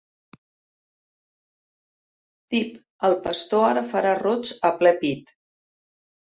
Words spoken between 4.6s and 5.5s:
a ple pit.